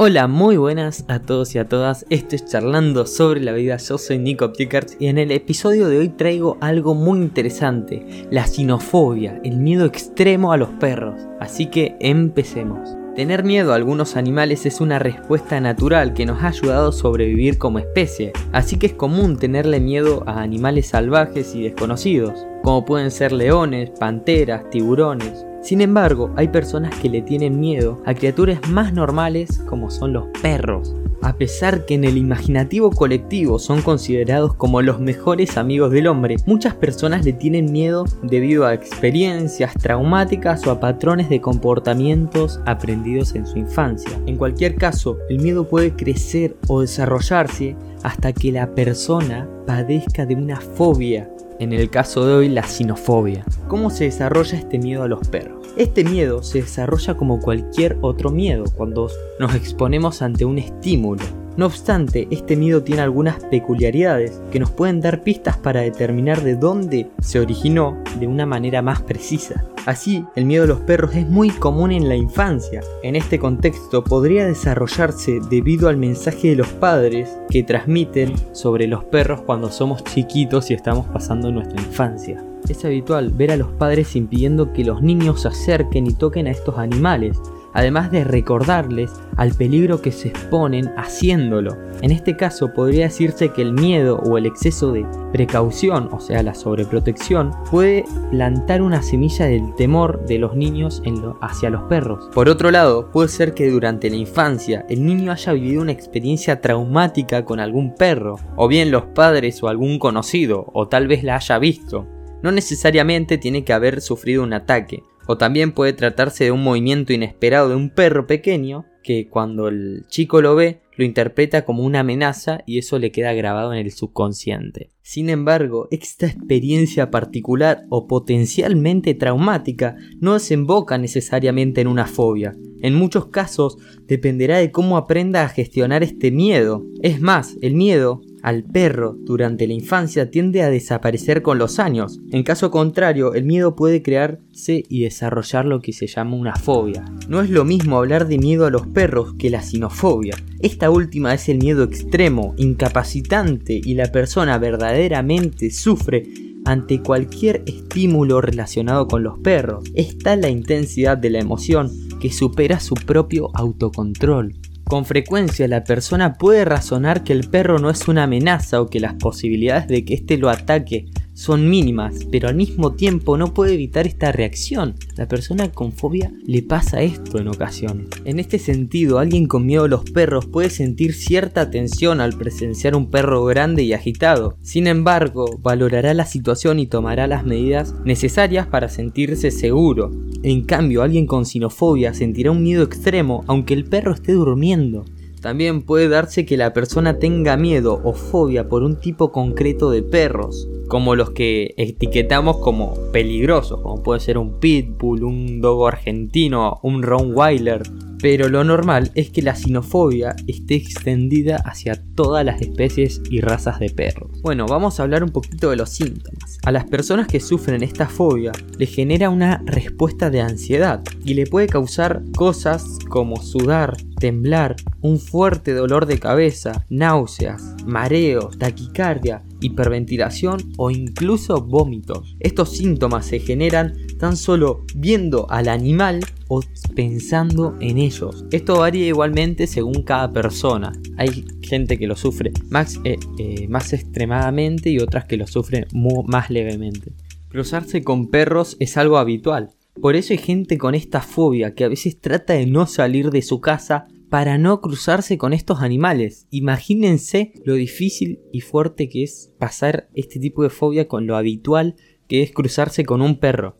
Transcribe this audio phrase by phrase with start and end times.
[0.00, 2.06] Hola, muy buenas a todos y a todas.
[2.08, 3.78] Esto es Charlando sobre la vida.
[3.78, 8.46] Yo soy Nico Piekarts y en el episodio de hoy traigo algo muy interesante: la
[8.46, 11.20] sinofobia, el miedo extremo a los perros.
[11.40, 12.90] Así que empecemos.
[13.16, 17.58] Tener miedo a algunos animales es una respuesta natural que nos ha ayudado a sobrevivir
[17.58, 23.10] como especie, así que es común tenerle miedo a animales salvajes y desconocidos, como pueden
[23.10, 28.92] ser leones, panteras, tiburones, sin embargo, hay personas que le tienen miedo a criaturas más
[28.92, 30.94] normales como son los perros.
[31.20, 36.36] A pesar que en el imaginativo colectivo son considerados como los mejores amigos del hombre,
[36.46, 43.34] muchas personas le tienen miedo debido a experiencias traumáticas o a patrones de comportamientos aprendidos
[43.34, 44.12] en su infancia.
[44.26, 50.36] En cualquier caso, el miedo puede crecer o desarrollarse hasta que la persona padezca de
[50.36, 53.44] una fobia en el caso de hoy la sinofobia.
[53.68, 55.57] ¿Cómo se desarrolla este miedo a los perros?
[55.76, 59.08] Este miedo se desarrolla como cualquier otro miedo cuando
[59.38, 61.22] nos exponemos ante un estímulo.
[61.56, 66.54] No obstante, este miedo tiene algunas peculiaridades que nos pueden dar pistas para determinar de
[66.54, 69.64] dónde se originó de una manera más precisa.
[69.84, 72.80] Así, el miedo a los perros es muy común en la infancia.
[73.02, 79.02] En este contexto podría desarrollarse debido al mensaje de los padres que transmiten sobre los
[79.02, 82.44] perros cuando somos chiquitos y estamos pasando nuestra infancia.
[82.68, 86.50] Es habitual ver a los padres impidiendo que los niños se acerquen y toquen a
[86.50, 87.40] estos animales,
[87.72, 91.76] además de recordarles al peligro que se exponen haciéndolo.
[92.02, 96.42] En este caso podría decirse que el miedo o el exceso de precaución, o sea
[96.42, 101.02] la sobreprotección, puede plantar una semilla del temor de los niños
[101.40, 102.28] hacia los perros.
[102.34, 106.60] Por otro lado, puede ser que durante la infancia el niño haya vivido una experiencia
[106.60, 111.36] traumática con algún perro, o bien los padres o algún conocido, o tal vez la
[111.36, 112.17] haya visto.
[112.42, 117.12] No necesariamente tiene que haber sufrido un ataque, o también puede tratarse de un movimiento
[117.12, 122.00] inesperado de un perro pequeño que cuando el chico lo ve lo interpreta como una
[122.00, 124.90] amenaza y eso le queda grabado en el subconsciente.
[125.00, 132.56] Sin embargo, esta experiencia particular o potencialmente traumática no desemboca necesariamente en una fobia.
[132.82, 133.78] En muchos casos
[134.08, 136.84] dependerá de cómo aprenda a gestionar este miedo.
[137.00, 142.20] Es más, el miedo al perro durante la infancia tiende a desaparecer con los años.
[142.30, 147.04] En caso contrario, el miedo puede crearse y desarrollar lo que se llama una fobia.
[147.28, 150.36] No es lo mismo hablar de miedo a los perros que la sinofobia.
[150.60, 156.26] Esta última es el miedo extremo, incapacitante y la persona verdaderamente sufre
[156.64, 159.84] ante cualquier estímulo relacionado con los perros.
[159.94, 161.90] Está la intensidad de la emoción
[162.20, 164.54] que supera su propio autocontrol.
[164.88, 169.00] Con frecuencia la persona puede razonar que el perro no es una amenaza o que
[169.00, 171.04] las posibilidades de que éste lo ataque
[171.38, 174.96] son mínimas, pero al mismo tiempo no puede evitar esta reacción.
[175.16, 178.08] La persona con fobia le pasa esto en ocasiones.
[178.24, 182.96] En este sentido, alguien con miedo a los perros puede sentir cierta tensión al presenciar
[182.96, 184.56] un perro grande y agitado.
[184.62, 190.10] Sin embargo, valorará la situación y tomará las medidas necesarias para sentirse seguro.
[190.42, 195.04] En cambio, alguien con sinofobia sentirá un miedo extremo aunque el perro esté durmiendo.
[195.40, 200.02] También puede darse que la persona tenga miedo o fobia por un tipo concreto de
[200.02, 206.80] perros, como los que etiquetamos como peligrosos, como puede ser un pitbull, un dogo argentino,
[206.82, 207.82] un rottweiler,
[208.20, 213.78] pero lo normal es que la sinofobia esté extendida hacia todas las especies y razas
[213.78, 214.40] de perros.
[214.42, 216.58] Bueno, vamos a hablar un poquito de los síntomas.
[216.64, 221.46] A las personas que sufren esta fobia les genera una respuesta de ansiedad y le
[221.46, 230.72] puede causar cosas como sudar, temblar, un fuerte dolor de cabeza, náuseas, mareo, taquicardia, hiperventilación
[230.76, 232.36] o incluso vómitos.
[232.40, 236.60] Estos síntomas se generan tan solo viendo al animal o
[236.94, 238.44] pensando en ellos.
[238.50, 240.92] Esto varía igualmente según cada persona.
[241.16, 245.86] Hay gente que lo sufre más, eh, eh, más extremadamente y otras que lo sufren
[246.26, 247.12] más levemente.
[247.48, 249.70] Cruzarse con perros es algo habitual.
[250.00, 253.42] Por eso hay gente con esta fobia que a veces trata de no salir de
[253.42, 256.46] su casa para no cruzarse con estos animales.
[256.50, 261.96] Imagínense lo difícil y fuerte que es pasar este tipo de fobia con lo habitual
[262.28, 263.76] que es cruzarse con un perro.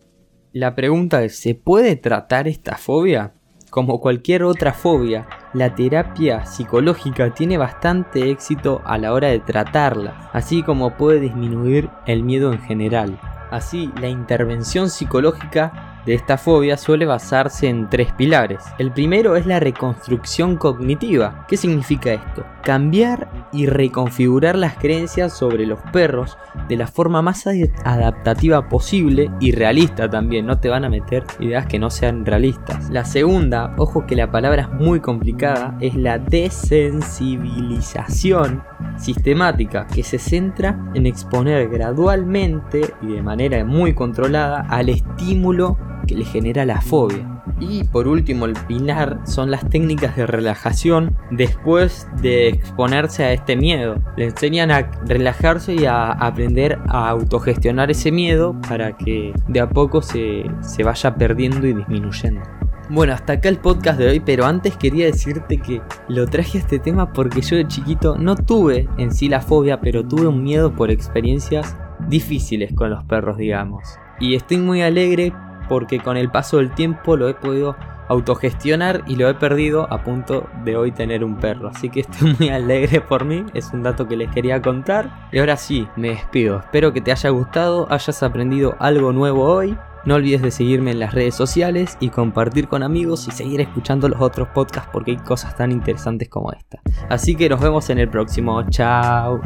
[0.54, 3.34] La pregunta es, ¿se puede tratar esta fobia?
[3.68, 10.30] Como cualquier otra fobia, la terapia psicológica tiene bastante éxito a la hora de tratarla,
[10.32, 13.20] así como puede disminuir el miedo en general.
[13.50, 18.64] Así, la intervención psicológica de esta fobia suele basarse en tres pilares.
[18.78, 21.44] El primero es la reconstrucción cognitiva.
[21.46, 22.46] ¿Qué significa esto?
[22.62, 27.46] Cambiar y reconfigurar las creencias sobre los perros de la forma más
[27.84, 30.46] adaptativa posible y realista también.
[30.46, 32.88] No te van a meter ideas que no sean realistas.
[32.88, 38.62] La segunda, ojo que la palabra es muy complicada, es la desensibilización
[38.96, 45.76] sistemática que se centra en exponer gradualmente y de manera muy controlada al estímulo
[46.06, 47.42] que le genera la fobia.
[47.60, 53.56] Y por último, el pilar son las técnicas de relajación después de exponerse a este
[53.56, 53.96] miedo.
[54.16, 59.68] Le enseñan a relajarse y a aprender a autogestionar ese miedo para que de a
[59.68, 62.42] poco se, se vaya perdiendo y disminuyendo.
[62.90, 66.60] Bueno, hasta acá el podcast de hoy, pero antes quería decirte que lo traje a
[66.62, 70.42] este tema porque yo de chiquito no tuve en sí la fobia, pero tuve un
[70.42, 71.76] miedo por experiencias
[72.08, 73.84] difíciles con los perros, digamos.
[74.20, 75.34] Y estoy muy alegre
[75.68, 77.76] porque con el paso del tiempo lo he podido
[78.08, 81.68] autogestionar y lo he perdido a punto de hoy tener un perro.
[81.68, 85.28] Así que estoy muy alegre por mí, es un dato que les quería contar.
[85.30, 86.58] Y ahora sí, me despido.
[86.58, 89.76] Espero que te haya gustado, hayas aprendido algo nuevo hoy.
[90.04, 94.08] No olvides de seguirme en las redes sociales y compartir con amigos y seguir escuchando
[94.08, 96.80] los otros podcasts porque hay cosas tan interesantes como esta.
[97.10, 98.62] Así que nos vemos en el próximo.
[98.70, 99.40] Chao.